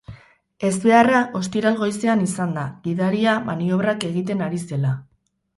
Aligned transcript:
Ezbeharra 0.69 1.19
ostiral 1.41 1.77
goizean 1.83 2.25
izan 2.29 2.57
da, 2.57 2.65
gidaria 2.89 3.37
maniobrak 3.51 4.11
egiten 4.11 4.43
ari 4.49 4.65
zela. 4.73 4.97